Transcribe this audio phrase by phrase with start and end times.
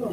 [0.00, 0.06] こ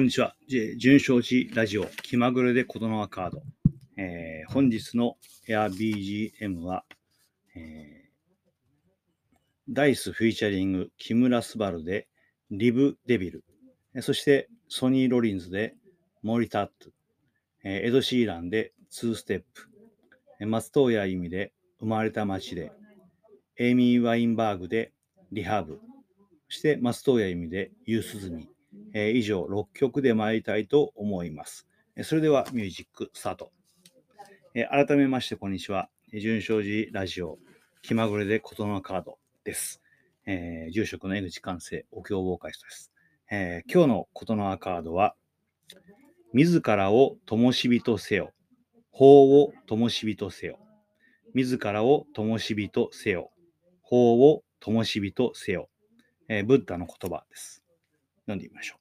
[0.00, 0.34] んにちは。
[0.78, 3.42] 純正寺ラジオ気まぐれで琴ノ若カード。
[3.98, 6.86] えー、本日の AirBGM は、
[7.54, 12.08] えー、ダイスフィーチャリング木村昴で
[12.50, 13.44] リブデビル。
[14.00, 15.74] そしてソニー・ロリンズで
[16.22, 16.93] モリタット。
[17.66, 20.46] エド・シーランでツーステップ。
[20.46, 22.72] 松任谷由実で生まれた街で。
[23.56, 24.92] エイミー・ワインバーグで
[25.32, 25.80] リハーブ。
[26.50, 28.48] そして松任谷由実で夕涼み。
[28.92, 31.66] えー、以上6曲で参りたいと思います。
[32.02, 33.50] それではミュージックスタート。
[34.54, 35.88] えー、改めましてこんにちは。
[36.12, 37.38] 純正寺ラジオ
[37.80, 39.80] 気まぐれで琴のカードです。
[40.26, 42.92] えー、住職の江口寛生お経ボーカリストです。
[43.30, 45.14] えー、今日の琴のカードは
[46.34, 48.32] 自らを灯火とせよ。
[48.90, 50.58] 法を灯火とせよ。
[51.32, 53.30] 自らを灯火とせよ。
[53.82, 55.68] 法を灯火とせよ。
[56.28, 57.62] えー、ブッダの言葉です。
[58.26, 58.74] 読んでみましょ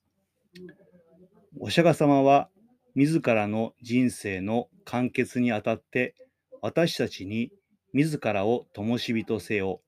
[1.59, 1.65] う。
[1.65, 2.49] お釈迦様は
[2.95, 6.15] 自らの人生の完結にあたって
[6.63, 7.51] 私たちに
[7.93, 9.79] 自らを灯火とせよ、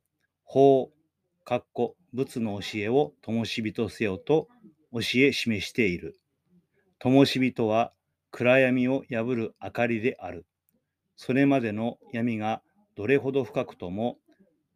[0.43, 0.91] 法、
[1.43, 4.49] かっこ仏の教えを灯火とせよと
[4.93, 6.15] 教え示している。
[6.99, 7.91] 灯火とは
[8.31, 10.45] 暗闇を破る明かりである。
[11.15, 12.61] それまでの闇が
[12.95, 14.17] どれほど深くとも、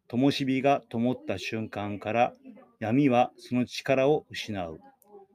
[0.08, 2.32] 灯火が灯った瞬間から
[2.78, 4.80] 闇はその力を失う。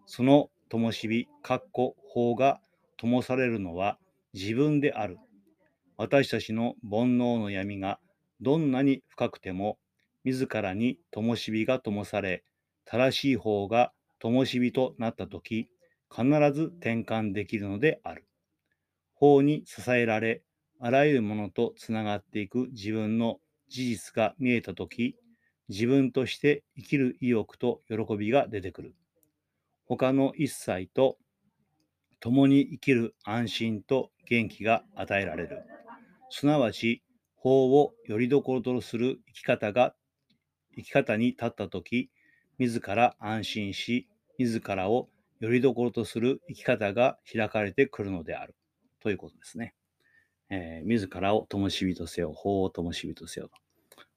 [0.05, 2.59] その灯火、かっこ法が
[2.97, 3.97] 灯されるのは
[4.33, 5.17] 自分である。
[5.97, 7.99] 私たちの煩悩の闇が
[8.41, 9.77] どんなに深くても、
[10.23, 12.43] 自らに灯火が灯され、
[12.85, 15.69] 正しい方が灯火となったとき、
[16.09, 18.25] 必ず転換できるのである。
[19.13, 20.43] 法に支えられ、
[20.79, 23.39] あらゆるものとつながっていく自分の
[23.69, 25.17] 事実が見えたとき、
[25.69, 28.95] 自分として生きる意欲と喜びが出てくる。
[29.85, 31.17] 他の一切と
[32.19, 35.63] 共に生きる安心と元気が与えられる。
[36.29, 37.03] すなわち、
[37.35, 39.95] 法をよりどころとする生き方が、
[40.75, 42.11] 生き方に立ったとき、
[42.57, 44.07] 自ら安心し、
[44.37, 45.09] 自らを
[45.39, 48.55] よりどころとする生き方が開かれてくるのである。
[49.01, 49.73] ということですね。
[50.49, 53.55] えー、自らを灯火とせよ、法を灯火とせよと。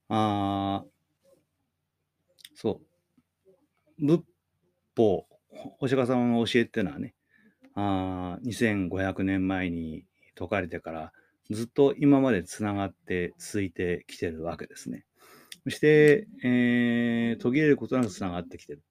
[0.09, 0.85] あ
[2.55, 2.81] そ
[4.01, 4.07] う。
[4.07, 4.23] 仏
[4.97, 5.27] 法、
[5.81, 7.15] お釈迦様の教えっていうのはね、
[7.75, 10.05] あ2500年前に
[10.37, 11.13] 説かれてから
[11.51, 15.05] ずっと今までつながって続いてきてるわけですね。
[15.65, 18.83] そして、えー、途切れることなくつながってきてる。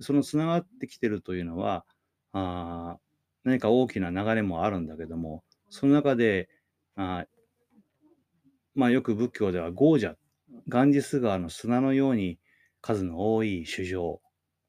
[0.00, 1.84] そのつながってきてるというのは、
[2.32, 2.98] あ
[3.44, 6.48] 何か大きな流れもあるんだけども、その中で、
[6.96, 7.26] あ
[8.74, 10.14] まあよく仏教ではゴージャ、
[10.68, 12.38] ガンジス川の砂のように
[12.80, 14.20] 数の多い主情、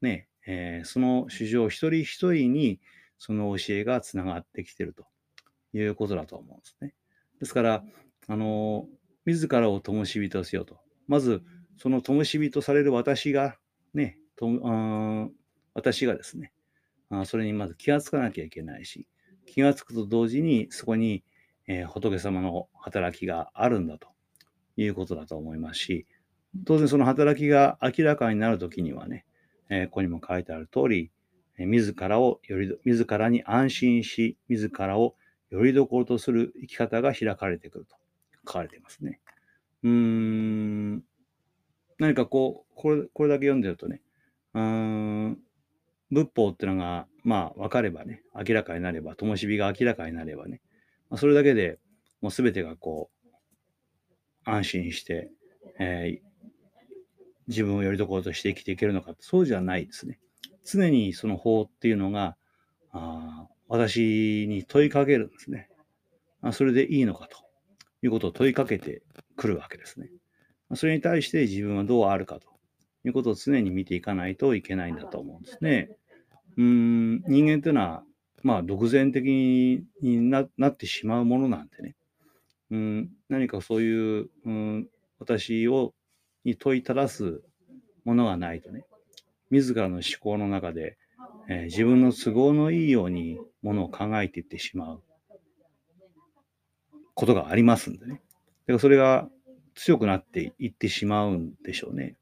[0.01, 2.79] ね、えー、その主情一人一人に
[3.17, 5.05] その教えがつながってきてると
[5.73, 6.93] いうことだと思うんですね。
[7.39, 7.83] ですから、
[8.27, 8.87] あの、
[9.25, 10.79] 自らを灯火とせよと。
[11.07, 11.43] まず、
[11.77, 13.57] その灯火とされる私が、
[13.93, 15.29] ね、とあ
[15.73, 16.51] 私がですね
[17.09, 19.07] あ、それにまず気がつかなきゃいけないし、
[19.45, 21.23] 気がつくと同時にそこに、
[21.67, 24.07] えー、仏様の働きがあるんだと
[24.77, 26.07] いうことだと思いますし、
[26.65, 29.25] 当然その働きが明らかになるときにはね、
[29.69, 31.11] えー、ここにも書いてある通り、
[31.57, 35.15] えー、自らをより、自らに安心し、自らを
[35.51, 37.95] よりどころとする生き方が開かれてくると
[38.47, 39.19] 書かれていますね。
[39.83, 41.03] うーん、
[41.99, 44.01] 何かこう、これこれだけ読んでるとね、
[44.55, 45.37] うーん、
[46.11, 50.61] 仏法っていうのが、まあ、分かればね、明らかになれば、灯火が明らかになればね、
[51.09, 51.77] まあ、それだけで
[52.21, 55.29] もう全てがこう、安心して、
[55.77, 56.25] えー、
[57.47, 60.19] 自分をよりどころとして生きていけるのかそうじゃないですね。
[60.63, 62.37] 常にその法っていうのが
[62.91, 65.69] あ私に問いかけるんですね
[66.41, 66.51] あ。
[66.51, 67.37] それでいいのかと
[68.03, 69.01] いうことを問いかけて
[69.35, 70.09] くるわけですね。
[70.75, 72.54] それに対して自分はどうあるかと
[73.07, 75.89] いうことを常に見ていかないといけないんだと思うんですね。
[76.57, 78.03] うん人間というのは、
[78.43, 79.25] まあ、独善的
[80.01, 81.95] になってしまうものなんでね。
[82.71, 84.87] うん何かそういう、うん、
[85.19, 85.93] 私を
[86.43, 87.41] に問いただす
[88.05, 88.85] ものがないとね、
[89.49, 90.97] 自らの思考の中で、
[91.49, 95.03] えー、自分の都合のいいようにものを考えていってしまう
[97.13, 98.13] ことがありますんでね。
[98.13, 98.21] だか
[98.73, 99.27] らそれが
[99.73, 102.15] 強くなっていってしまうんでしょうね。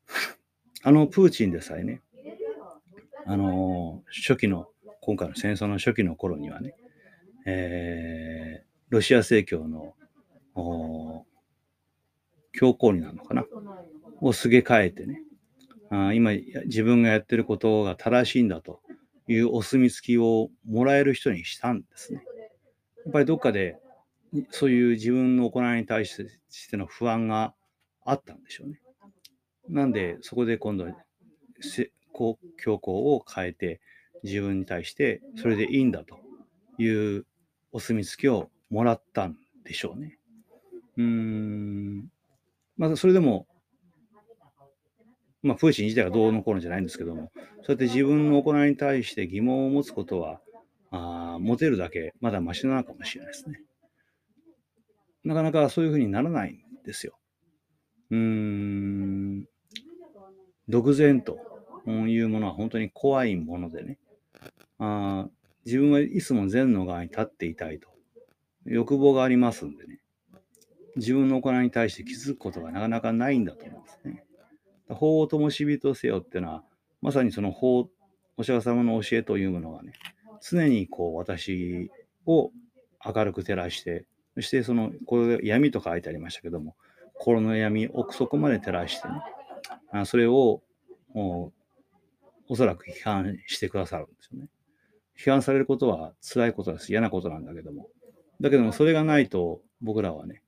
[0.83, 2.01] あの、プーチンでさえね、
[3.25, 4.67] あの、初期の、
[5.01, 6.75] 今回の戦争の初期の頃にはね、
[7.45, 9.95] えー、ロシア正教の
[12.53, 13.45] 教皇になるのかな
[14.21, 15.21] をすげ替えてね
[15.89, 16.31] あ今
[16.65, 18.79] 自分がやってることが正しいんだと
[19.27, 22.23] いうお墨付きをもらえる人にしたんですね。
[23.05, 23.77] やっぱりどっかで
[24.51, 26.15] そういう自分の行いに対し
[26.69, 27.53] ての不安が
[28.05, 28.81] あったんでしょうね。
[29.73, 30.87] なんでそこで今度
[32.13, 33.81] こう教皇を変えて
[34.23, 36.19] 自分に対してそれでいいんだと
[36.77, 36.87] い
[37.17, 37.25] う
[37.71, 39.35] お墨付きをもらったん
[39.65, 40.19] でしょうね。
[40.97, 42.11] うーん。
[42.77, 43.47] まあそれでも、
[45.41, 50.39] まあプーチン自体がどうのこうのじゃないんですけども、そうやって自分の行いに対して疑問を持つことは、
[50.91, 53.63] あ持てるだけまだマシなのかもしれないですね。
[55.23, 57.17] なかなかそういうふうにならないんですよ。
[58.11, 59.52] うーん。
[60.69, 61.37] 独善と
[61.87, 63.97] いうものは本当に怖いものでね。
[64.79, 65.27] あ
[65.65, 67.87] 自分はいつも善の側に立っていたいと。
[68.65, 69.99] 欲望がありますんでね。
[70.95, 74.25] 自分の行いに対して気づくことがなかなかないんだと思うんですね。
[74.89, 76.63] 法を灯し火とせよっていうのは、
[77.01, 77.89] まさにその法、
[78.37, 79.93] お釈迦様の教えというものがね、
[80.41, 81.89] 常にこう私
[82.25, 82.51] を
[83.05, 84.05] 明るく照らして、
[84.35, 86.75] そしてその、これ闇と書いてありましたけども、
[87.13, 89.15] 心の闇、奥底まで照らしてね、
[89.91, 90.61] あそれを
[91.13, 91.51] お
[92.55, 94.47] そらく批判してくださるんですよね。
[95.17, 96.91] 批判されることは辛いことです。
[96.91, 97.87] 嫌なことなんだけども。
[98.41, 100.41] だけども、それがないと僕らはね、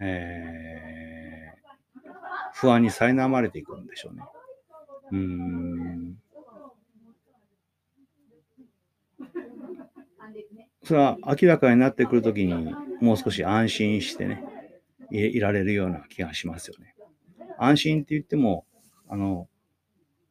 [0.00, 2.10] えー、
[2.54, 4.22] 不安に苛まれていくんでしょうね。
[5.12, 6.18] うん。
[10.84, 14.44] それは明らかになってくるときにもう少し安心してね
[15.10, 16.91] い、られるような気がしますよね。
[17.58, 18.66] 安心って言っても、
[19.08, 19.48] あの、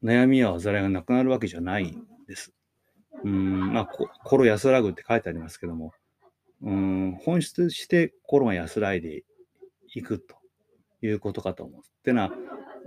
[0.03, 2.53] 悩みや煩いがなくなるわけじゃないんです。
[3.23, 5.93] うん、まあ、心安らぐって書いてありますけども、
[6.63, 9.23] うん、本質して心が安らいで
[9.93, 10.35] いくと
[11.01, 11.81] いうことかと思う。
[11.81, 12.31] ってのは、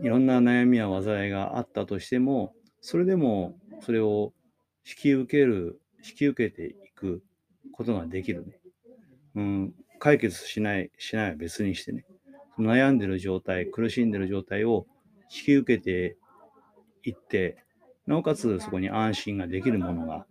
[0.02, 4.32] いろんな悩みや災いがあったとしても、それでもそれを
[4.86, 7.22] 引き受ける、引き受けていく
[7.72, 8.60] ことができるね。
[9.36, 12.04] うん、解決しない、しないは別にしてね、
[12.58, 14.86] 悩んでる状態、苦しんでる状態を
[15.24, 16.16] 引き受けて
[17.02, 17.58] いって、
[18.06, 20.26] なおかつそこに安心ができるものが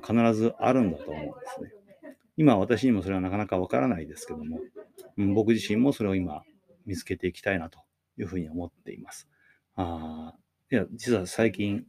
[0.00, 1.72] 必ずあるんだと思うんですね。
[2.36, 4.60] 今私にもそれはなかなかわからないですけども、
[5.18, 6.42] うん、僕自身もそれを今
[6.86, 7.80] 見つけていきたいなと
[8.18, 9.28] いうふうに思っています。
[9.76, 10.34] あ
[10.72, 11.84] いや、実は最近、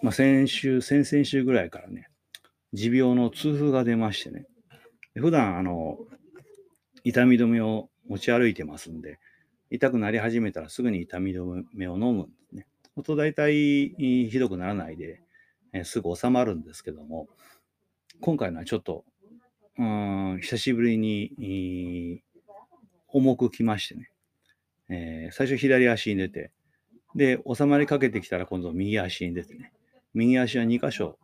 [0.00, 2.08] まあ、先週、先々週ぐらいからね、
[2.72, 4.46] 持病の痛風が出ましてね、
[5.14, 5.98] 普段、あの、
[7.04, 9.18] 痛み止めを持ち歩いてますんで、
[9.70, 12.66] 痛くなり始めたらすぐに痛み止めを飲むんですね。
[13.04, 15.20] と大体ひどくならないで、
[15.72, 17.28] え、すぐ収まるんですけども、
[18.20, 19.04] 今回のはちょっと、
[19.78, 22.22] うん、久しぶりに、
[23.08, 24.10] 重くきましてね、
[24.88, 26.50] えー、最初左足に出て、
[27.14, 29.72] で、収まりかけてきたら今度右足に出てね、
[30.14, 31.18] 右足は2箇所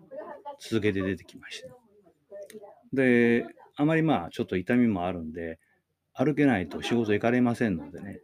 [0.59, 1.69] 続けて出てきました。
[2.93, 3.47] で、
[3.77, 5.59] あまりまあちょっと痛みもあるんで、
[6.19, 8.21] 歩けないと仕事行かれませんのでね、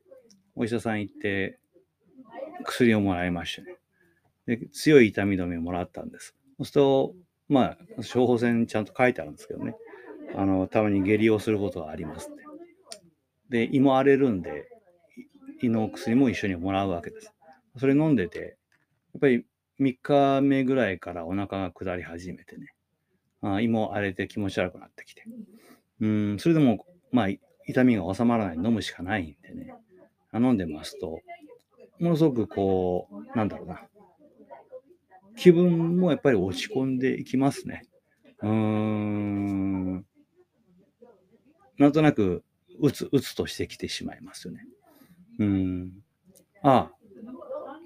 [0.57, 1.61] お医者さん行って
[2.65, 3.77] 薬をもらいましてね。
[4.47, 6.35] で、強い痛み止めをもらったんです。
[6.59, 7.15] そうすると、
[7.49, 9.77] まあ、処方箋ちゃんと書いてあるんですけどね。
[10.35, 13.69] あの、たまに下痢をすることがありますって。
[13.69, 14.69] で、胃も荒れるんで、
[15.63, 17.33] 胃の薬も一緒にもらうわけです。
[17.77, 18.57] それ飲んでて、
[19.15, 19.47] やっぱり
[19.79, 22.75] 3日目ぐらいからお腹が下り始めてね。
[23.41, 25.25] あ胃も荒れて気持ち悪くなってきて。
[26.01, 27.29] うん、それでも、まあ、
[27.67, 29.75] 痛みが収まらない飲むしかないんでね。
[30.35, 31.21] 飲んでますと、
[32.01, 33.83] ものすごくこう、なんだろうな。
[35.37, 37.87] 気分もやっぱり落ち込んでいきますね。
[38.43, 40.07] うーん。
[41.79, 42.45] なんとなく、
[42.81, 44.67] うつ、うつとしてきてしまいますよね。
[45.39, 45.93] うん。
[46.63, 46.93] ああ、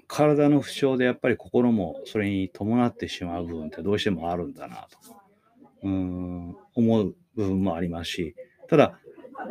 [0.07, 4.97] 体の不調でやっぱり心もそれに伴ってしまう部分ってどうしてもあるんだなと、
[5.83, 8.35] うん、思う部分もありますし、
[8.67, 8.99] ただ、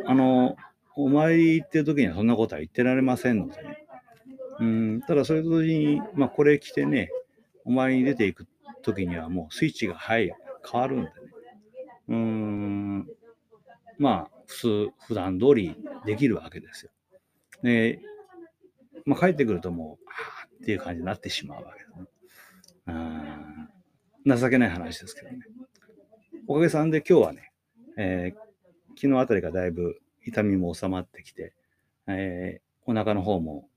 [0.07, 0.57] あの、
[0.97, 3.87] お参り行ってる時にはそんなことは言ってられませんのでね。
[4.61, 7.11] うん、ただそれと同時に、まあこれ着てね、
[7.65, 8.47] お参りに出ていく
[8.83, 10.33] 時にはもうスイッチが入
[10.71, 11.13] 変わるんでね。
[12.09, 13.09] うん、
[13.99, 16.91] まあ普通、普段通りできるわけですよ。
[17.63, 18.01] で、
[19.05, 22.07] まあ帰ってくるともう、ああっていう感じになってしまうわけですね。
[22.89, 22.93] う
[24.35, 25.39] ん情けない話ですけどね。
[26.47, 27.53] おかげさんで今日はね、
[27.97, 28.48] えー、
[29.01, 31.53] 昨日あたりがだいぶ痛みも収まってきて、
[32.09, 33.69] えー、お腹の方も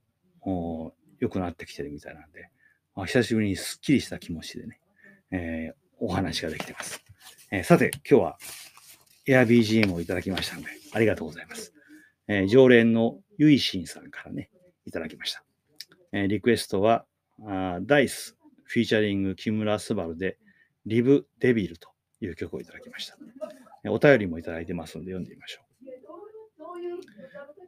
[1.19, 2.49] 良くなってきてるみたいなんで、
[3.05, 4.79] 久しぶりにすっきりした気持ちでね、
[5.29, 7.03] えー、お話ができてます。
[7.51, 8.37] えー、さて、今日は
[9.27, 11.71] AirBGM をいただきましたので、ありがとうございます。
[12.27, 14.49] えー、常連のゆいしんさんからね、
[14.87, 15.43] いただきました。
[16.13, 17.05] えー、リクエストは、
[17.45, 20.37] あダイス、フィーチャリング木村昴で、
[20.87, 21.89] リブ・デビルと
[22.21, 23.17] いう曲をいただきました。
[23.85, 25.65] お便りもいただいてますので読んでみましょう。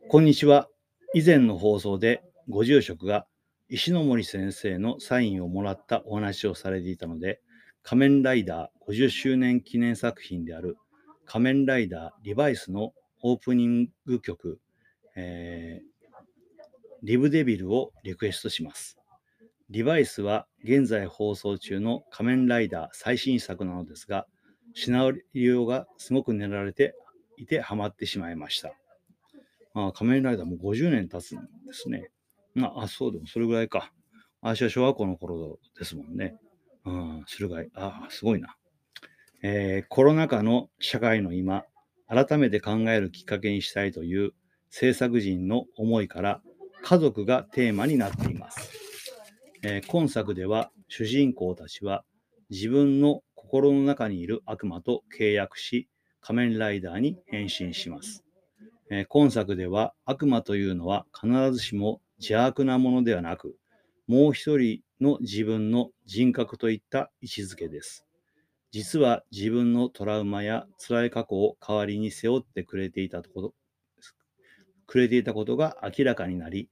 [0.09, 0.69] こんにちは。
[1.15, 3.25] 以前の放送でご住職が
[3.69, 7.41] 石森先生のサインをもらったお話をされていたので、
[7.81, 10.77] 仮面ライダー50周年記念作品である
[11.25, 12.93] 仮面ライダーリバイスの
[13.23, 14.59] オープニング曲、
[15.15, 15.85] えー、
[17.01, 18.97] リブデビルをリクエストします。
[19.69, 24.27] リバイスは現在放送中の仮面ライダー最新作なのですが、
[24.73, 26.95] シナリオがすごく練られて
[27.37, 28.73] いてハマってしまいました。
[29.75, 32.09] あ仮面ライダーも50年経つんですね。
[32.53, 33.91] まあ、あ、そうでもそれぐらいか。
[34.41, 36.35] 私は小学校の頃ですもんね。
[36.85, 38.55] うん、駿河あ、すごいな。
[39.41, 41.63] えー、コロナ禍の社会の今、
[42.07, 44.31] 改めて考えるきっかけにしたいという
[44.69, 46.41] 制作人の思いから
[46.83, 48.71] 家族がテーマになっています。
[49.63, 52.03] えー、今作では主人公たちは
[52.49, 53.21] 自分の
[53.53, 55.87] 心の中にいる悪魔と契約し
[56.21, 58.23] 仮面ライダーに変身します。
[58.89, 63.55] えー、今作では悪魔というのは必ずしも邪悪なものではなく
[64.07, 68.07] もう一人の自分の人格といった位置づけです。
[68.71, 73.53] 実は自分のトラウマや辛い過去を代わりに背負ってくれていたこと
[74.87, 76.69] くれていたことが明らかになり、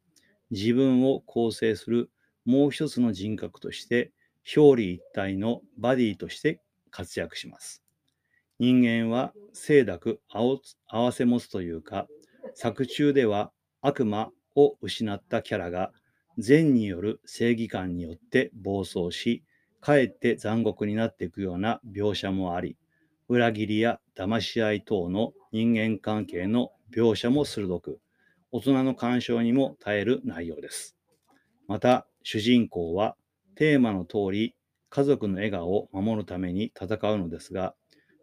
[0.49, 2.09] 自分を構成する
[2.43, 4.11] もう一つの人格として、
[4.57, 6.59] 表裏一体のバディとして
[6.91, 7.83] 活躍します。
[8.59, 10.59] 人間は清濁合
[10.91, 12.07] わせ持つというか、
[12.53, 15.91] 作中では悪魔を失ったキャラが
[16.37, 19.43] 善による正義感によって暴走し、
[19.79, 22.77] かえって残酷になっていくような描写もあり、
[23.27, 27.99] 裏切りや騙し合い等の人間関係の描写も鋭く、
[28.51, 30.97] 大人の干渉にも耐える内容です。
[31.67, 33.15] また、主人公は
[33.55, 34.55] テーマの通り、
[34.91, 37.75] 家族の笑顔を守るために戦うのですが、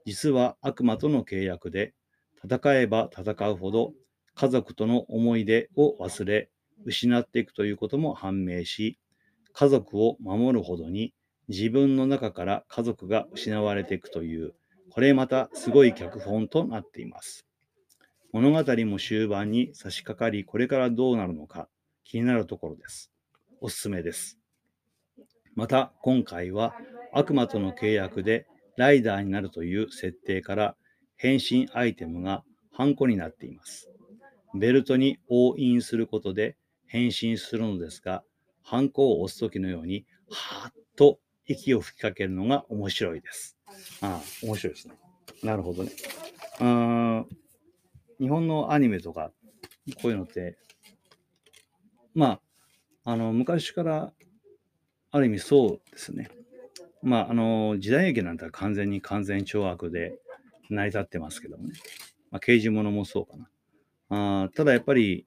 [0.04, 1.94] 実は悪魔との契約で、
[2.44, 3.94] 戦えば戦うほど
[4.34, 6.50] 家族との思い出を忘れ、
[6.84, 8.98] 失っていくということも判明し、
[9.52, 11.14] 家族を守るほどに
[11.48, 14.54] 自分の中から家族が失われていくという、
[14.90, 17.46] これまたすごい脚本となっています。
[18.30, 21.68] 物語も終盤に差し掛かり、これからどうなるのか
[22.04, 23.10] 気になるところです。
[23.62, 24.37] おすすめです。
[25.58, 26.76] また、今回は
[27.12, 28.46] 悪魔との契約で
[28.76, 30.76] ライダーになるという設定から
[31.16, 33.90] 変身アイテムがハンコになっています。
[34.54, 38.22] ベルトに押印することで変身するのですが、
[38.62, 43.58] ハンコを押すときのように、はーっと息を吹きかけるのが面白いです。
[44.00, 44.94] ああ、面白いですね。
[45.42, 45.90] なるほどね。
[46.60, 47.24] あ
[48.20, 49.32] 日本のアニメとか、
[50.00, 50.56] こういうのって、
[52.14, 52.38] ま
[53.04, 54.12] あ、あの、昔から
[55.10, 56.28] ある意味そうですね。
[57.02, 60.18] まあ、あの、時代劇なんて完全に完全懲悪で
[60.68, 61.74] 成り立ってますけどもね。
[62.30, 63.48] まあ、刑事物もそうかな。
[64.44, 65.26] あただやっぱり、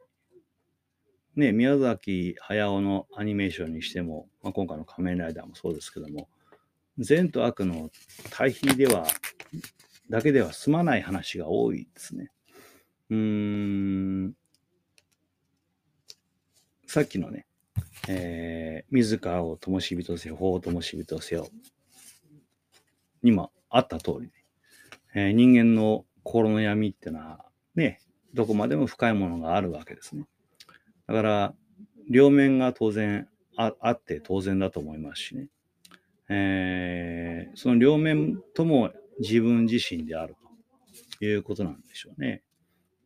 [1.36, 6.30] ね、宮崎駿のアニメーションにしても、まあ、今回の仮面ライダーもそうですけども、
[6.98, 7.90] 善と悪の
[8.30, 9.08] 対比では、
[10.10, 12.32] だけでは済まない話が多いですね。
[13.10, 14.34] うーん、
[16.86, 17.46] さっきのね、
[18.08, 21.48] えー、自らを灯火とせよ、法を灯火とせよ、
[23.24, 24.32] にもあった通り、ね、
[25.14, 28.00] えー、人間の心の闇ってのは、ね、
[28.34, 30.26] どこまでも深いものがあるわけですね。
[31.08, 31.54] だから、
[32.10, 35.48] 両面が当然ああって当然だと思いますしね。
[36.30, 40.36] えー、その両面とも自分自身である
[41.20, 42.42] ということなんでしょうね。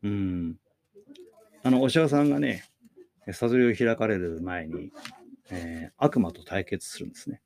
[0.04, 0.56] うん。
[1.64, 2.64] あの、お釈迦さんがね、
[3.32, 4.92] 悟りを開かれる前に、
[5.50, 7.42] えー、悪魔と対決するんですね。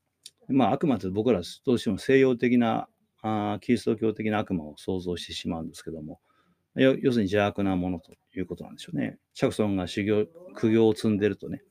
[0.48, 2.88] まあ、悪魔って僕らどうしても西洋的な
[3.22, 6.20] あキリスト教的な悪魔を想像してしまうんですけども、
[6.76, 9.18] 要するに邪悪なものということなんでしょうね。
[9.34, 11.62] シャクソンが修行、苦行を積んでるとね、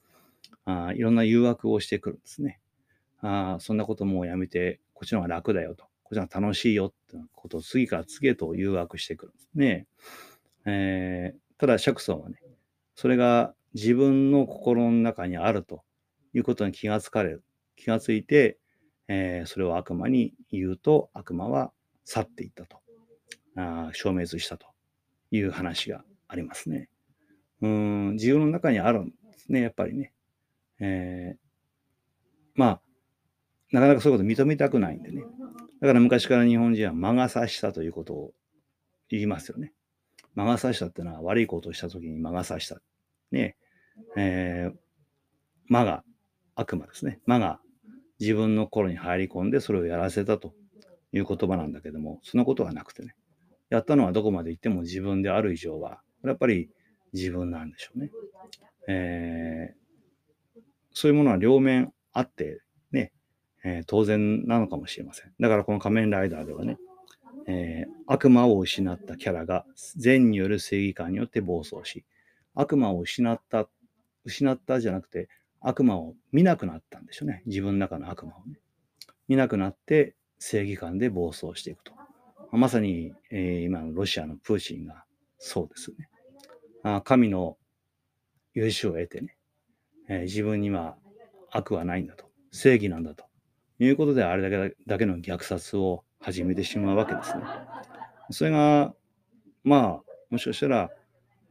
[0.65, 2.61] あいろんな誘惑をしてくるんですね。
[3.21, 5.85] あそんなこともうやめて、こっちの方が楽だよと。
[6.05, 9.87] こっちの方が楽しいよってことを次から次へと誘惑してくるんですね。
[10.67, 12.43] えー、ただ、シャクソンはね、
[12.95, 15.83] それが自分の心の中にあると
[16.35, 17.45] いうことに気がつかれる。
[17.77, 18.59] 気がついて、
[19.09, 21.73] えー、それを悪魔に言うと、悪魔は
[22.05, 22.79] 去っていったと。
[23.57, 24.67] あ消滅したと
[25.33, 26.89] いう話がありますね。
[27.61, 30.13] うん、自分の中にあるんですね、やっぱりね。
[30.81, 31.39] えー、
[32.55, 32.81] まあ、
[33.73, 35.23] なかなかそういうこと認めたくないんでね。
[35.81, 38.33] だから昔から日本人は魔が差したということを
[39.09, 39.73] 言いますよね。
[40.35, 42.81] 魔が差したっていうのは悪いことをしたときに魔が差した。
[43.31, 43.57] ね。
[44.17, 44.77] えー、
[45.67, 46.05] 魔が
[46.55, 47.21] 悪魔ですね。
[47.27, 47.61] 魔が
[48.21, 50.55] 自分の心に入り込んでそれをやらせたと
[51.13, 53.15] いう言葉なんだけども、そのことはなくてね。
[53.71, 56.71] やったのはどこまで行っても自分である以上は、やっぱり
[57.13, 58.11] 自分なんでしょうね。
[58.89, 60.61] えー、
[60.93, 63.13] そういうものは両面あってね、
[63.65, 65.33] えー、当然なのかもしれません。
[65.39, 66.79] だからこの仮面ライダーではね、
[67.47, 69.65] えー、悪魔を失ったキャラが
[69.97, 72.05] 善による正義感によって暴走し、
[72.59, 73.69] 悪魔を失った、
[74.25, 75.29] 失ったじゃなくて、
[75.61, 77.45] 悪魔を見なくなったんでしょうね。
[77.47, 78.59] 自分の中の悪魔をね。
[79.29, 81.93] 見なくなって正義感で暴走していくと。
[82.51, 85.05] まさに、えー、今のロシアのプーチンが
[85.39, 86.09] そうですね。
[86.83, 87.59] あ神の
[88.57, 89.37] 許しを得てね、
[90.09, 90.97] えー、自分には
[91.53, 93.25] 悪はないんだと、正義なんだと
[93.79, 97.45] いうことで、あれだけだけの虐殺を始めてしまうわけですね。
[98.31, 98.95] それが、
[99.63, 100.91] まあ、もしかしたら、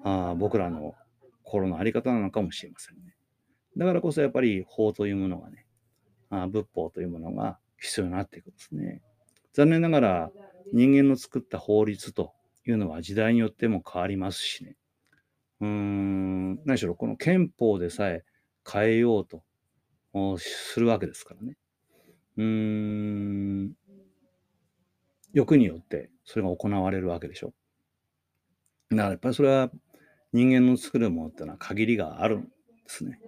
[0.03, 0.95] あ僕らの
[1.43, 3.15] 心の在り方なのかもしれませんね。
[3.77, 5.65] だからこそやっぱり法というものがね、
[6.29, 9.01] あ仏法というものが必要になっていくんですね。
[9.53, 10.33] 残念ながら
[10.71, 12.33] 人間の作った法律と
[12.67, 14.75] いうのは時代によっても変わりますしね。
[15.61, 18.23] うーん、何しろこの憲法でさえ
[18.71, 19.43] 変えようと
[20.39, 21.57] するわけですからね。
[22.37, 23.73] うーん、
[25.31, 27.53] 欲によってそれが行われるわけでしょ。
[28.89, 29.69] だからやっぱりそれは
[30.33, 32.49] 人間の作るものっていうのは限りがあるんで
[32.87, 33.19] すね。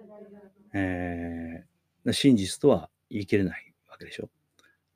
[0.74, 4.28] えー、真実とは言い切れないわけでしょ。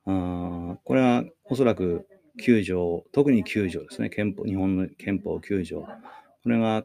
[0.06, 2.06] あこれはおそらく
[2.40, 5.82] 9条、特に9条ですね、憲法、日本の憲法9条。
[5.82, 6.84] これが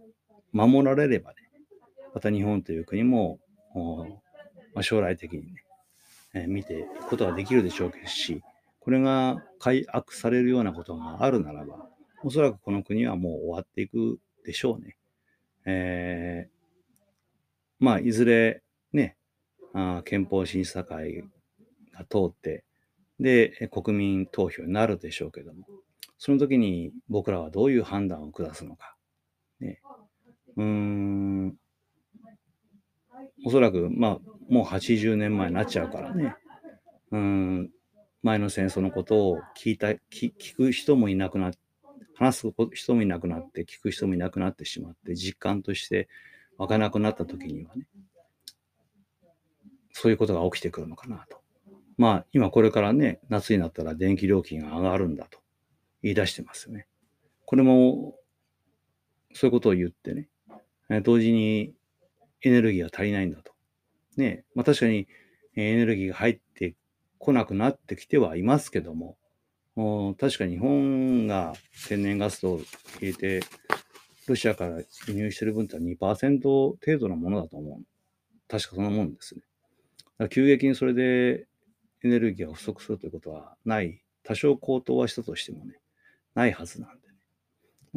[0.52, 1.38] 守られればね、
[2.14, 3.40] また日本という国も、
[4.74, 5.64] まあ、将来的にね、
[6.34, 8.42] えー、見ていくことができるでしょうし、
[8.80, 11.90] これが改悪されるようなことがあるならば、
[12.24, 14.96] おそらくこの国はもう終わっていくでしょうね。
[15.70, 16.50] えー、
[17.80, 19.16] まあ、いずれね、
[19.74, 21.24] あ憲法審査会
[21.94, 22.64] が通って、
[23.20, 25.66] で、国民投票になるでしょうけども、
[26.18, 28.96] その時に僕らはどういう判断を下すのか。
[29.60, 29.82] ね、
[30.58, 31.56] うん、
[33.46, 36.36] おそらく、まあ、もう80年前になっちゃうからね、
[37.12, 37.70] うん、
[38.24, 41.60] 前の戦争のことを聞いた、聞く人もいなくなって、
[42.20, 46.10] 話す人もいなくなって、聞く人もいなくなってしまって、実感として
[46.58, 47.88] 湧かなくなった時にはね、
[49.94, 51.40] そういうことが起きてくるのかなと。
[51.98, 55.40] まあ、今これからね、夏になったら電気料金が上がるんだと
[56.04, 56.88] 言い出してますよね。
[57.46, 58.18] これも、
[59.34, 60.28] そういうことを言ってね、
[61.04, 61.74] 同時に
[62.42, 63.54] エネルギーが足りないんだと。
[64.18, 65.08] ね、まあ確かに
[65.56, 66.76] エネルギーが入って
[67.18, 69.18] 来なくなってきてはいますけども、
[70.18, 71.54] 確かに日本が
[71.88, 72.60] 天然ガスを
[73.00, 73.42] 入れて、
[74.28, 77.84] ロシアから輸入してる分っては2%程度のものだと思う。
[78.48, 79.42] 確かそのもんですね。
[80.30, 81.48] 急激にそれで
[82.04, 84.02] エネルギーが不足するということはない。
[84.24, 85.80] 多少高騰はしたとしてもね、
[86.36, 87.16] ないはずなんでね。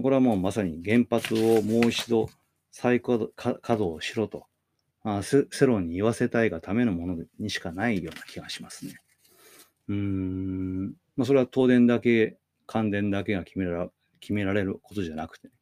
[0.00, 2.30] これはもうまさに原発をもう一度
[2.70, 3.30] 再稼
[3.66, 4.46] 働しろと、
[5.02, 8.94] あ世論に言わせたいがためのものにしかないような気がしますね。
[9.88, 15.54] うーん、まあ、それは東電だけ、関電だけが決めら決められることじゃなくて、ね、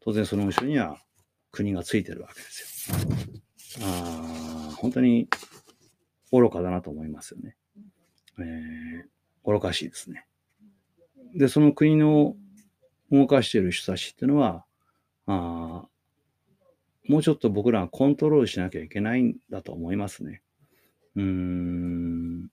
[0.00, 0.98] 当然その後ろには
[1.50, 2.96] 国がついてるわけですよ。
[3.82, 5.28] あ本当に
[6.32, 7.56] 愚かだなと思いますよね。
[8.38, 10.26] えー、愚かしいですね。
[11.34, 12.36] で、その国の
[13.10, 14.64] 動かしている人たちっていうのは、
[15.26, 15.86] あ
[17.08, 20.42] もうちょっと僕らがコントロールしなきゃいけないんだと思いますね。
[21.14, 22.48] うん。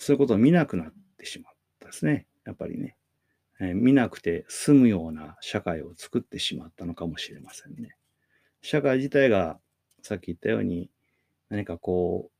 [0.00, 2.26] そういうことを見なくなってしまったですね。
[2.46, 2.96] やっぱりね。
[3.60, 7.94] えー、見なくて済むような社会を作ってしまったのかもしれませんね。
[8.62, 9.60] 社会自体が
[10.02, 10.90] さっき言ったように
[11.50, 12.30] 何かこ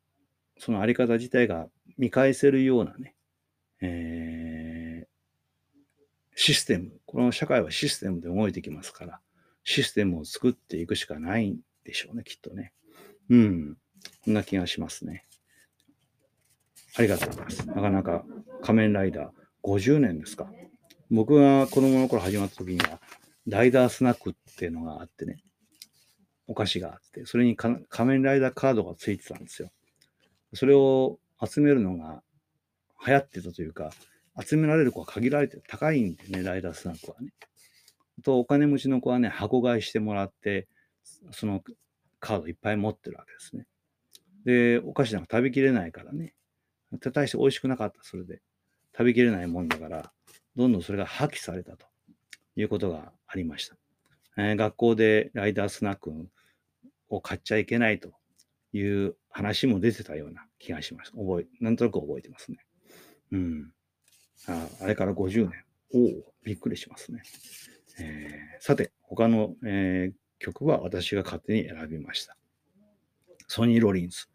[0.57, 1.69] う、そのあり方自体が
[1.99, 3.15] 見返せるようなね、
[3.83, 5.07] えー、
[6.35, 9.21] システム、この社会はシステムで動いてきますから、
[9.65, 12.73] システムを作っていくしかないんでしょうね、きっとね。
[13.29, 13.77] うん。
[14.25, 15.27] こんな気がしますね。
[16.97, 17.67] ありがとうございます。
[17.69, 18.25] なかなか
[18.63, 19.31] 仮面ライダー
[19.65, 20.51] 50年ですか。
[21.11, 23.01] 僕が子供の頃始まった時には、
[23.47, 25.39] ライダースナックっていうのがあってね、
[26.47, 29.71] お菓子があって、それに仮面ライダーカードがついてたんですよ。
[30.55, 32.23] それを集めるのが
[33.07, 33.91] 流行ってたというか、
[34.41, 37.33] 集められる子は限られて高いんでね、ライダースナックはね。
[38.19, 40.69] あと、お金持ちの子はね、箱買いしてもらって、
[41.31, 41.63] その
[42.21, 43.67] カードいっぱい持ってるわけですね。
[44.45, 46.35] で、お菓子なんか食べきれないからね。
[46.99, 48.41] 大して美味しくなかった、それで。
[48.93, 50.13] 食べきれないもんだから、
[50.57, 51.87] どんどんそれが破棄されたと
[52.57, 53.77] いうことがありました。
[54.37, 56.13] えー、学校でライダースナック
[57.09, 58.13] を買っちゃいけないと
[58.73, 61.13] いう話も出てたような気がします。
[61.13, 62.59] 覚え、なんとなく覚えてますね。
[63.33, 63.73] うん。
[64.49, 65.65] ああれから50年。
[65.93, 67.23] おお、びっくりしますね。
[68.01, 72.37] えー、さて、他の、えー、曲は私が勝手に選びました。
[73.49, 74.27] ソニー・ロリンズ。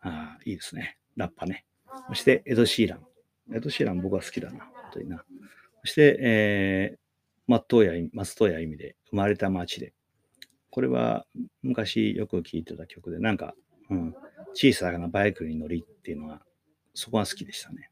[0.00, 0.98] あいいですね。
[1.16, 1.64] ラッパね。
[2.08, 3.06] そして、エド・シーラン。
[3.54, 4.64] エド・シーラン僕は好きだな。
[4.64, 5.24] 本当にな。
[5.84, 6.98] そして、えー、
[7.46, 9.92] 松任谷松任谷由実で生まれた街で。
[10.70, 11.26] これは
[11.62, 13.54] 昔よく聴いてた曲で、なんか、
[13.90, 14.14] うん、
[14.54, 16.42] 小さなバイクに乗りっていうのが、
[16.94, 17.90] そこが好きでしたね。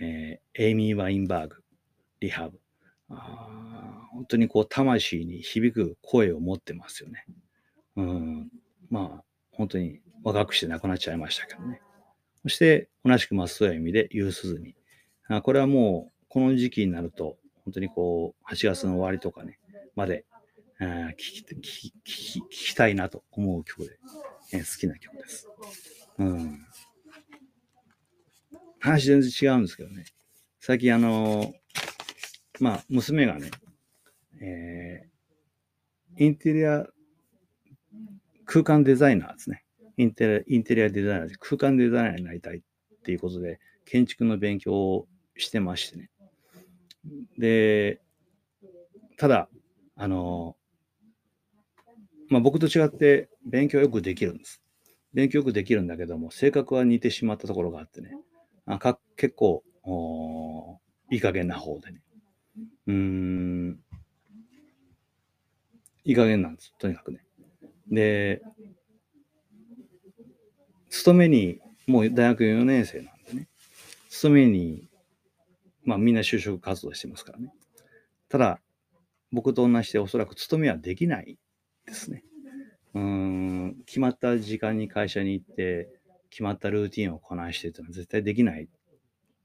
[0.00, 1.62] えー、エイミー・ワインバーグ、
[2.20, 2.60] リハブ。
[3.08, 7.24] あ本当にこう、魂に響く声を持ってますよね。
[7.96, 8.50] うん、
[8.90, 11.80] まあ、本当に若くして亡くなっちゃいましたけどね。
[12.46, 14.76] そして、同じく松任谷由実で、夕涼み。
[15.26, 19.58] あこれはもう、この時期になると、本当にこう、8月の終わりとかね、
[19.96, 20.24] まで、
[20.78, 23.98] 聞き聞ききたいなと思う曲で、
[24.52, 25.48] えー、好きな曲です。
[26.18, 26.64] うん。
[28.78, 30.04] 話全然違うんですけどね。
[30.60, 31.52] 最近あの
[32.60, 33.50] まあ、娘がね、
[34.40, 36.86] えー、インテリア、
[38.44, 39.65] 空間デザイナーですね。
[39.96, 42.60] インテリアインテリアデザイナー空間デザイナーになりたいっ
[43.02, 46.10] ていうことで、建築の勉強をしてましてね。
[47.38, 48.00] で、
[49.16, 49.48] ただ、
[49.96, 50.56] あの、
[52.28, 54.60] まあ、僕と違って勉強よくできるんです。
[55.14, 58.10] 勉強よくできるんだけども、性格は似てしまったところがあってね、
[58.66, 59.62] あか結構
[61.10, 62.00] いい加減な方でね。
[62.86, 63.80] うーん、
[66.04, 67.24] いい加減なんです、とにかくね。
[67.90, 68.42] で、
[70.96, 73.48] 勤めに、もう大学4年生なんでね、
[74.08, 74.88] 勤めに
[75.84, 77.52] まあみんな就職活動してますからね。
[78.28, 78.60] ただ、
[79.30, 81.38] 僕と同じでおそらく勤めはできない
[81.86, 82.24] ですね。
[82.94, 85.88] うん、決まった時間に会社に行って、
[86.30, 88.68] 決まったルーティンをこなしてというのは絶対できない。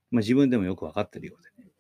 [0.09, 1.71] まあ自分でもよくわかってるようでね。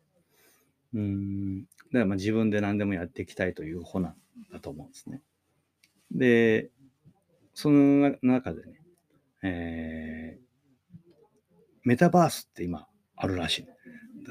[0.93, 4.15] うん、だからまあ自分で何でもやっていきたいという方なん
[4.51, 5.21] だと思うんですね。
[6.11, 6.69] で、
[7.53, 8.80] その中でね、
[9.43, 10.99] えー、
[11.83, 13.67] メタバースって今あるらしい。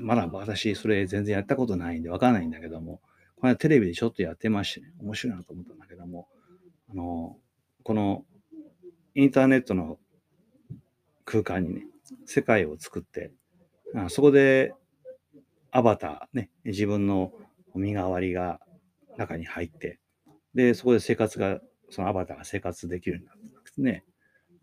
[0.01, 3.01] まだ私、それ全然やったことないんでわからないんだけども、
[3.37, 6.29] このテレビでちょっとやってましてね、面白いなと思ったんだけども、
[6.90, 7.37] あの、
[7.83, 8.25] この
[9.14, 9.99] インターネットの
[11.25, 11.87] 空間にね、
[12.27, 13.33] 世界を作って、
[13.94, 14.75] あそこで
[15.70, 17.33] アバターね、自分の
[17.75, 18.61] 身代わりが
[19.16, 19.99] 中に入って、
[20.55, 24.05] で、そこで生活が、そのアバターが生活できるようになったんですね。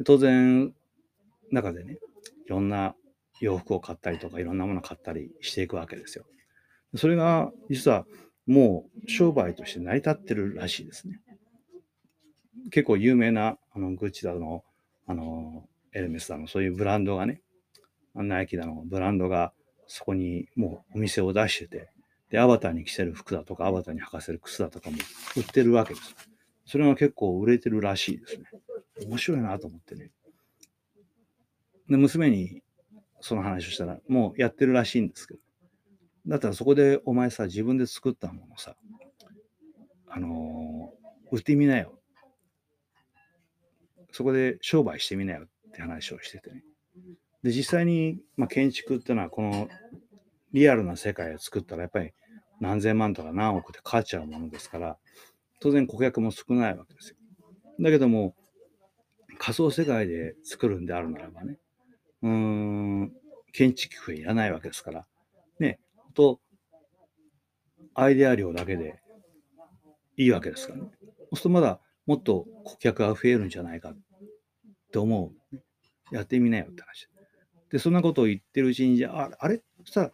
[0.06, 0.74] 当然、
[1.52, 1.98] 中でね、
[2.46, 2.96] いろんな
[3.40, 6.26] 洋服を買ったりとかいろんなものを買ったりしていくわけですよ。
[6.96, 8.06] それが実は
[8.46, 11.20] もう商売として成り立ってるらしいですね。
[12.72, 14.64] 結構有名なあのグッチだの、
[15.06, 17.42] あのエルメスだの、そういうブランドがね、
[18.16, 19.54] ナイキだの、ブランドが
[19.88, 21.90] そこにもうお店を出してて、
[22.30, 24.98] で、アバターに着せる服だとか、アバターに履かせる靴だとかも
[25.38, 26.16] 売ってるわけです。
[26.66, 28.44] それが結構売れてるらしいですね。
[29.06, 30.12] 面白いなと思ってね。
[31.90, 32.62] で、娘に
[33.22, 35.40] その話をしたら、もうやってるらしいんですけど。
[36.28, 38.76] だったらそこでお前さ、自分で作ったものさ、
[40.10, 42.00] あのー、売ってみなよ。
[44.12, 46.64] そこで商売してみなよって話をしててね。
[47.44, 49.70] で、実際に、まあ、建築っていうのは、この
[50.54, 52.12] リアルな世界を作ったら、やっぱり
[52.60, 54.98] 何千万とか何億で買っちゃうものですから、
[55.60, 57.16] 当然顧客も少ないわけですよ。
[57.80, 58.36] だけども、
[59.40, 61.58] 仮想世界で作るんであるならばね、
[62.24, 63.14] うん、
[63.54, 65.08] 建築費いらないわけですから、
[65.60, 65.80] ね、
[66.14, 66.40] と、
[67.94, 69.00] アイデア量だけで
[70.18, 70.90] いいわけですからね。
[71.02, 73.98] そうするとまだもっと顧客が増えるんじゃないかっ
[74.92, 75.58] て思う。
[76.12, 77.10] やってみなよって話。
[77.70, 79.62] で、そんなことを言ってるうちに、じゃあ、あれ？
[79.80, 80.12] そしたら、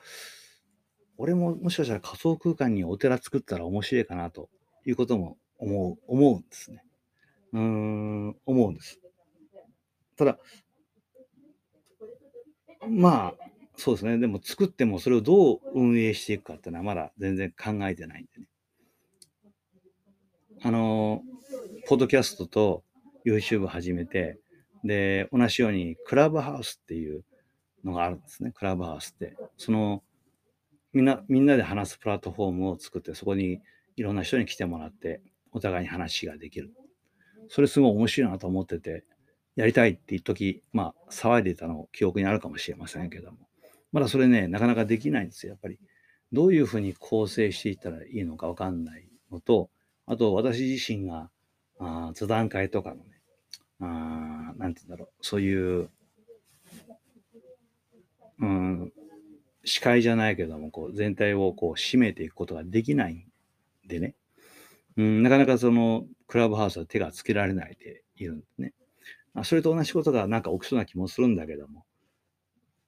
[1.18, 4.50] 俺ももしかしたら仮想空間にお寺作ったら面白いかなと
[4.88, 6.84] いうことも思う、思うんですね。
[7.54, 9.00] うーん、思うんです。
[10.24, 10.40] ただ、
[12.88, 13.44] まあ、
[13.76, 14.18] そうですね。
[14.18, 18.48] でも作ってもそれをどう運営していくかっていうのはまだ全然考えてないんでね。
[20.62, 21.22] あの、
[21.88, 22.84] ポッドキャストと
[23.26, 24.40] YouTube 始めて、
[24.84, 27.24] で、同じようにクラブハウスっていう
[27.84, 28.52] のがあるんですね。
[28.52, 29.36] クラブハウスって。
[29.58, 30.04] その、
[30.94, 33.60] みんな、みんなで話すプラットフォームを作って、そこに
[33.96, 36.72] いろんな人に来てもらって、お互いに話ができる。
[37.50, 39.04] それすごい面白いなと思ってて、
[39.56, 43.38] やりたいって一時、まあ、騒いでたの記憶にあるかもしれませんけども、
[43.92, 45.52] まだそれね、なかなかできないんですよ。
[45.52, 45.80] やっぱり、
[46.32, 49.70] どういうふうに構成していったらいいのかわかんないのと、
[50.08, 51.30] あと、私自身が、
[51.80, 53.04] あ座談会とかのね、
[53.80, 55.90] あなんて言うんだろう、そういう、
[58.40, 58.94] うん、
[59.64, 64.16] 司会じゃないけども、こう、全体をこう、締めていくことができないんでね、
[64.98, 68.74] うん、なかなかその、クラブハウスは手がつけられないでいるんですね。
[69.36, 71.86] あそれと同じことがなんか起きそうな気もするんだけども、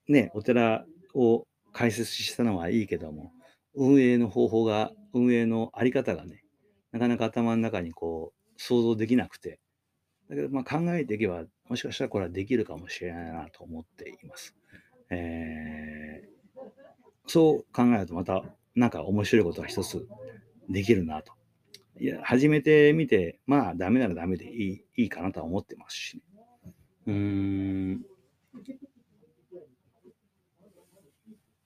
[0.07, 3.31] ね、お寺を開設したのはいいけども、
[3.73, 6.43] 運営の方法が、運営のあり方がね、
[6.91, 9.59] なかなか頭の中にこう、想像できなくて、
[10.29, 14.55] だけどまあ考えていけば、もしかしたらこれはできるかもしれないなと思っています。
[15.09, 16.59] えー、
[17.27, 18.43] そう考えるとまた
[18.75, 20.07] なんか面白いことが一つ
[20.69, 21.33] できるなと。
[21.99, 26.23] いや、始めてみて、まあダメならダメでいいいいかなとは思ってますしね。
[27.07, 28.05] うーん。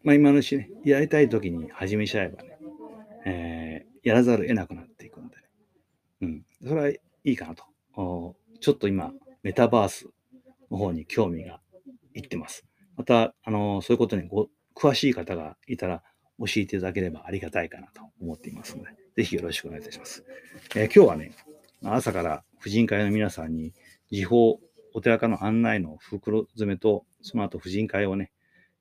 [0.03, 2.57] まあ今のうちね、やりたい時に始めちゃえばね、
[3.25, 5.43] えー、やらざるを得なくなっていくんでね。
[6.21, 6.45] うん。
[6.67, 7.63] それはいいかなと。
[8.59, 9.11] ちょっと今、
[9.43, 10.07] メタバース
[10.71, 11.61] の方に興味が
[12.13, 12.65] いってます。
[12.95, 16.03] また、あの、そういうことにご詳しい方がいたら
[16.39, 20.23] 教えていただければありがたいかなと思っていますので、ぜひよろしくお願いいたします。
[20.75, 21.31] えー、今日はね、
[21.83, 23.73] 朝から婦人会の皆さんに
[24.11, 24.59] 時報
[24.99, 28.33] お寺からの案内の袋詰めと、その後婦人会をね、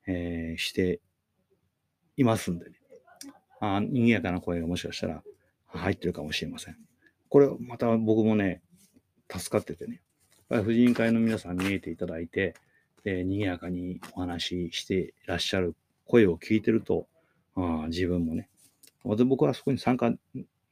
[0.05, 0.99] えー、して
[2.17, 2.75] いますんでね、
[3.61, 5.23] あ賑やかな声がもしかしたら
[5.67, 6.77] 入ってるかもしれません。
[7.29, 8.61] これ、また僕もね、
[9.31, 10.01] 助かっててね、
[10.33, 12.53] やっぱり婦人会の皆さん見えていただいて、
[13.05, 17.07] で、賑やかにお話ししていらっしゃる声を聞いてると、
[17.55, 18.49] あ自分もね、
[19.05, 20.13] 僕はそこに参加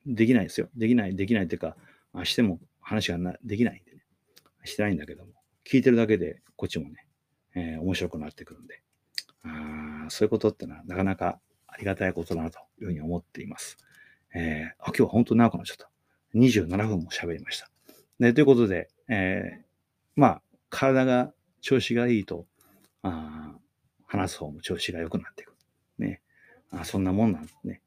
[0.05, 0.67] できないですよ。
[0.75, 1.77] できない、できないっていうか、
[2.25, 4.03] しても話がなできないんでね。
[4.65, 5.36] してないんだけども、
[5.69, 7.05] 聞いてるだけでこっちもね、
[7.55, 8.81] えー、面白くなってくるんで、
[9.43, 13.77] あそういうことってのはなかなかありがたいことだなというふうに思っています。
[14.33, 15.89] えー、あ今日は本当に長くなっちゃった。
[16.35, 17.69] 27分も喋りました。
[18.19, 19.63] ね、ということで、えー、
[20.15, 22.45] まあ、体が調子がいいと、
[23.03, 23.53] あ
[24.05, 25.53] 話す方も調子が良くなっていく。
[25.99, 26.21] ね。
[26.71, 27.81] あそんなもんなんですね。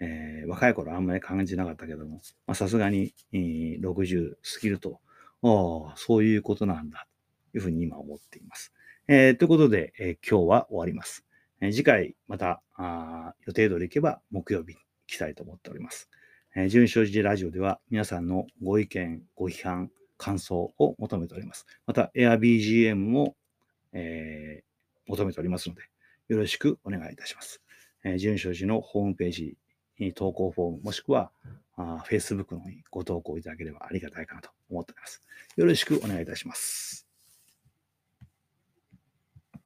[0.00, 2.20] えー、若い頃あんまり感じなかったけども、
[2.54, 5.00] さすがに、えー、60過ぎると、
[5.42, 7.06] ああ、そういうことなんだ、
[7.54, 8.72] いうふうに今思っています。
[9.08, 11.24] えー、ということで、えー、今日は終わります。
[11.60, 16.08] えー、次回またあ予定通り行けば木曜日に来たいと思っております。
[16.56, 21.66] えー、純正寺ラジオでは皆さんのご意見、ご批判、感想を求めております。
[21.86, 23.36] また AirBGM も、
[23.92, 25.82] えー、求めておりますので、
[26.28, 27.60] よろしくお願いいたします。
[28.04, 29.56] えー、純正寺のホームページ
[29.98, 31.30] に投稿フォーム、もしくは
[31.76, 35.22] あ Facebook の方にご投稿いただければありがたいかなと思っております。
[35.56, 37.03] よろしくお願いいたします。